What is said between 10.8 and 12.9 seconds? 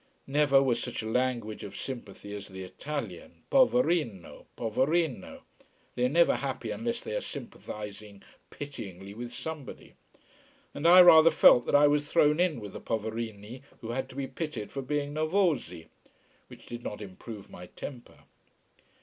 I rather felt that I was thrown in with the